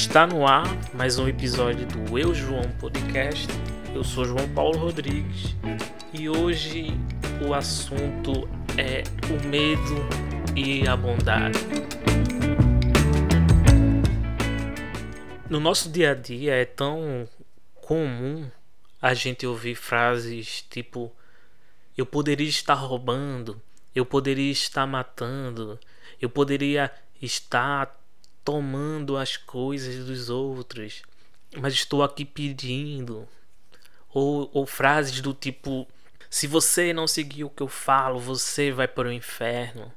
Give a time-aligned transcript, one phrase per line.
[0.00, 3.48] Está no ar mais um episódio do Eu João Podcast.
[3.92, 5.56] Eu sou João Paulo Rodrigues
[6.14, 6.92] e hoje
[7.44, 8.48] o assunto
[8.78, 9.96] é o medo
[10.54, 11.58] e a bondade.
[15.50, 17.28] No nosso dia a dia é tão
[17.74, 18.48] comum
[19.02, 21.12] a gente ouvir frases tipo
[21.96, 23.60] eu poderia estar roubando,
[23.92, 25.76] eu poderia estar matando,
[26.22, 26.88] eu poderia
[27.20, 27.98] estar
[28.48, 31.02] tomando as coisas dos outros,
[31.54, 33.28] mas estou aqui pedindo.
[34.08, 35.86] Ou, ou frases do tipo:
[36.30, 39.92] se você não seguir o que eu falo, você vai para o inferno.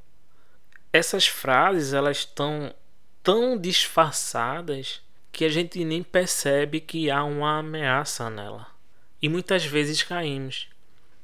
[0.91, 2.76] Essas frases elas estão
[3.24, 8.68] tão disfarçadas que a gente nem percebe que há uma ameaça nela.
[9.22, 10.68] E muitas vezes caímos.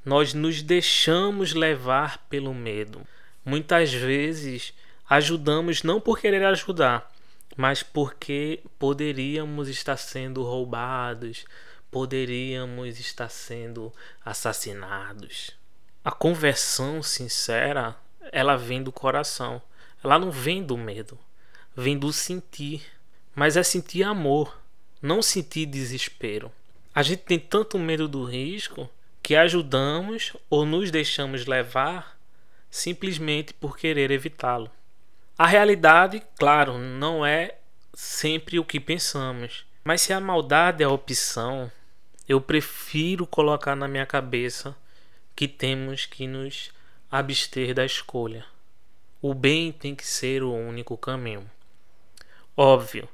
[0.06, 3.06] Nós nos deixamos levar pelo medo.
[3.44, 4.74] Muitas vezes
[5.10, 7.12] ajudamos não por querer ajudar,
[7.58, 11.44] mas porque poderíamos estar sendo roubados,
[11.90, 13.92] poderíamos estar sendo
[14.24, 15.52] assassinados.
[16.06, 17.96] A conversão sincera,
[18.32, 19.60] ela vem do coração.
[20.04, 21.18] Ela não vem do medo,
[21.76, 22.86] vem do sentir.
[23.34, 24.62] Mas é sentir amor,
[25.02, 26.52] não sentir desespero.
[26.94, 28.90] A gente tem tanto medo do risco
[29.22, 32.18] que ajudamos ou nos deixamos levar
[32.70, 34.72] simplesmente por querer evitá-lo.
[35.38, 37.58] A realidade, claro, não é
[37.94, 39.68] sempre o que pensamos.
[39.84, 41.72] Mas se a maldade é a opção,
[42.28, 44.76] eu prefiro colocar na minha cabeça
[45.36, 46.72] que temos que nos
[47.12, 48.46] abster da escolha.
[49.22, 51.48] O bem tem que ser o único caminho.
[52.56, 53.08] Óbvio,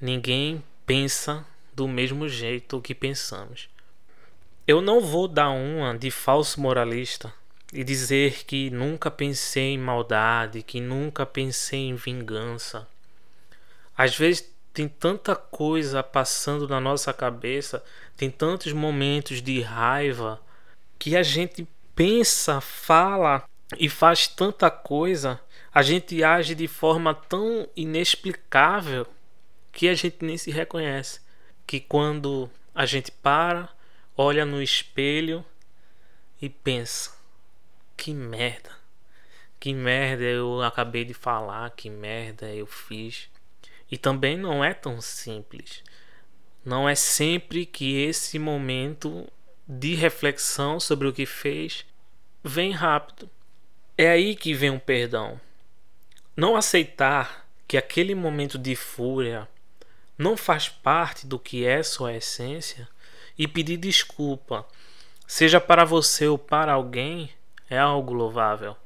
[0.00, 3.68] ninguém pensa do mesmo jeito que pensamos.
[4.66, 7.32] Eu não vou dar uma de falso moralista
[7.72, 12.88] e dizer que nunca pensei em maldade, que nunca pensei em vingança.
[13.96, 17.82] Às vezes tem tanta coisa passando na nossa cabeça,
[18.16, 20.40] tem tantos momentos de raiva
[20.98, 23.44] que a gente pensa, fala
[23.78, 25.40] e faz tanta coisa,
[25.72, 29.06] a gente age de forma tão inexplicável
[29.72, 31.20] que a gente nem se reconhece.
[31.66, 33.68] Que quando a gente para,
[34.16, 35.44] olha no espelho
[36.42, 37.19] e pensa:
[38.00, 38.70] que merda.
[39.60, 43.28] Que merda eu acabei de falar, que merda eu fiz.
[43.90, 45.84] E também não é tão simples.
[46.64, 49.30] Não é sempre que esse momento
[49.68, 51.84] de reflexão sobre o que fez
[52.42, 53.28] vem rápido.
[53.98, 55.38] É aí que vem o um perdão.
[56.34, 59.46] Não aceitar que aquele momento de fúria
[60.16, 62.88] não faz parte do que é sua essência
[63.36, 64.66] e pedir desculpa,
[65.26, 67.30] seja para você ou para alguém,
[67.70, 68.76] é algo louvável.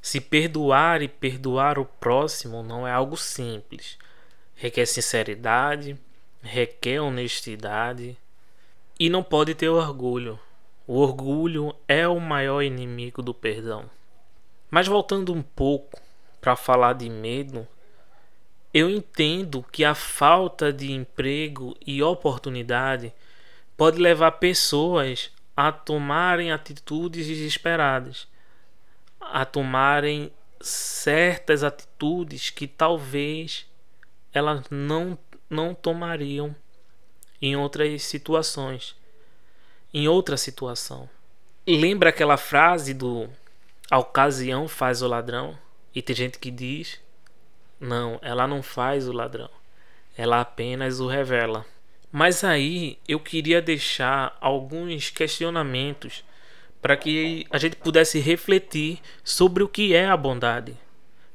[0.00, 3.98] Se perdoar e perdoar o próximo não é algo simples.
[4.54, 5.98] Requer sinceridade,
[6.40, 8.16] requer honestidade
[9.00, 10.38] e não pode ter orgulho.
[10.86, 13.90] O orgulho é o maior inimigo do perdão.
[14.70, 16.00] Mas voltando um pouco
[16.40, 17.66] para falar de medo,
[18.72, 23.12] eu entendo que a falta de emprego e oportunidade
[23.76, 28.26] pode levar pessoas a tomarem atitudes desesperadas,
[29.20, 33.66] a tomarem certas atitudes que talvez
[34.32, 36.54] elas não, não tomariam
[37.40, 38.96] em outras situações.
[39.92, 41.08] Em outra situação.
[41.66, 43.30] Lembra aquela frase do
[43.90, 45.56] a ocasião faz o ladrão?
[45.94, 47.00] E tem gente que diz:
[47.78, 49.50] não, ela não faz o ladrão,
[50.16, 51.64] ela apenas o revela.
[52.16, 56.22] Mas aí eu queria deixar alguns questionamentos
[56.80, 60.76] para que a gente pudesse refletir sobre o que é a bondade.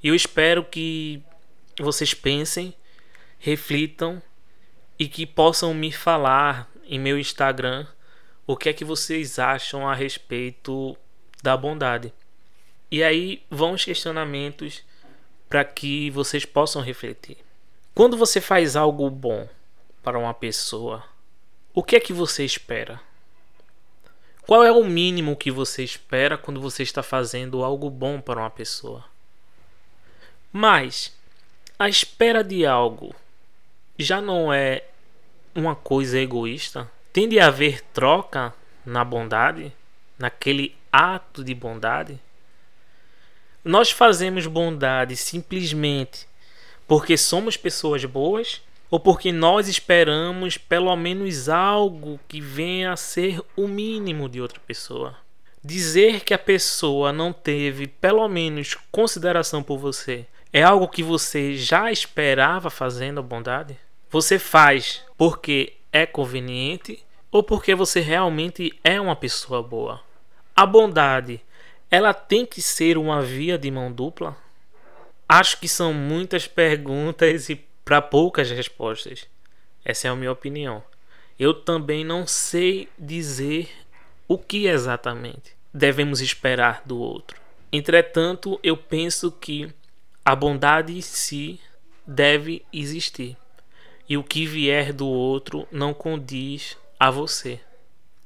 [0.01, 1.21] E eu espero que
[1.77, 2.73] vocês pensem,
[3.39, 4.23] reflitam
[4.97, 7.85] e que possam me falar em meu Instagram
[8.47, 10.95] o que é que vocês acham a respeito
[11.43, 12.13] da bondade.
[12.89, 14.81] E aí vão os questionamentos
[15.49, 17.35] para que vocês possam refletir.
[17.93, 19.45] Quando você faz algo bom,
[20.03, 21.03] para uma pessoa,
[21.73, 22.99] o que é que você espera?
[24.45, 28.49] Qual é o mínimo que você espera quando você está fazendo algo bom para uma
[28.49, 29.05] pessoa?
[30.51, 31.15] Mas
[31.77, 33.13] a espera de algo
[33.97, 34.83] já não é
[35.53, 36.89] uma coisa egoísta?
[37.13, 38.53] Tem de haver troca
[38.85, 39.71] na bondade,
[40.17, 42.19] naquele ato de bondade?
[43.63, 46.27] Nós fazemos bondade simplesmente
[46.87, 53.41] porque somos pessoas boas ou porque nós esperamos pelo menos algo que venha a ser
[53.55, 55.15] o mínimo de outra pessoa.
[55.63, 61.55] Dizer que a pessoa não teve pelo menos consideração por você é algo que você
[61.55, 63.77] já esperava fazendo a bondade?
[64.09, 70.01] Você faz porque é conveniente ou porque você realmente é uma pessoa boa?
[70.55, 71.39] A bondade,
[71.91, 74.35] ela tem que ser uma via de mão dupla?
[75.27, 79.25] Acho que são muitas perguntas e para poucas respostas.
[79.83, 80.83] Essa é a minha opinião.
[81.39, 83.67] Eu também não sei dizer
[84.27, 87.41] o que exatamente devemos esperar do outro.
[87.73, 89.73] Entretanto, eu penso que
[90.23, 91.59] a bondade em si
[92.05, 93.35] deve existir
[94.07, 97.59] e o que vier do outro não condiz a você.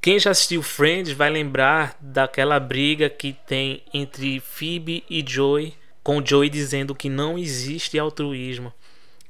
[0.01, 5.73] Quem já assistiu Friends vai lembrar daquela briga que tem entre Phoebe e Joey,
[6.03, 8.73] com Joey dizendo que não existe altruísmo,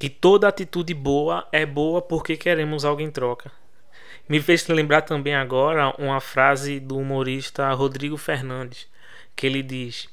[0.04, 3.50] que toda atitude boa é boa porque queremos algo em troca.
[4.28, 8.86] Me fez lembrar também agora uma frase do humorista Rodrigo Fernandes,
[9.34, 10.10] que ele diz: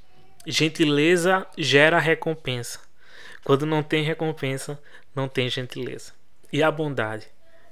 [0.46, 2.78] Gentileza gera recompensa.
[3.42, 4.80] Quando não tem recompensa,
[5.12, 6.12] não tem gentileza
[6.52, 7.26] e a bondade,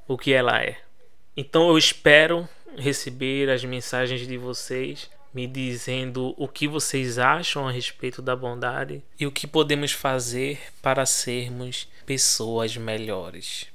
[0.08, 0.76] o que ela é.
[1.36, 5.08] Então eu espero receber as mensagens de vocês
[5.38, 10.58] me dizendo o que vocês acham a respeito da bondade e o que podemos fazer
[10.82, 13.68] para sermos pessoas melhores.